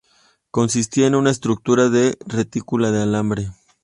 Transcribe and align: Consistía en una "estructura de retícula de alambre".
Consistía 0.49 1.05
en 1.05 1.13
una 1.13 1.29
"estructura 1.29 1.87
de 1.89 2.17
retícula 2.25 2.89
de 2.89 3.03
alambre". 3.03 3.51